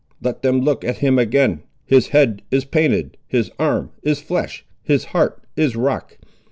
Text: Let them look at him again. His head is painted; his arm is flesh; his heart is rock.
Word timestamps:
Let 0.19 0.41
them 0.41 0.61
look 0.61 0.83
at 0.83 0.97
him 0.97 1.19
again. 1.19 1.61
His 1.85 2.07
head 2.07 2.41
is 2.49 2.65
painted; 2.65 3.17
his 3.27 3.51
arm 3.59 3.91
is 4.01 4.19
flesh; 4.19 4.65
his 4.81 5.03
heart 5.13 5.43
is 5.55 5.75
rock. 5.75 6.17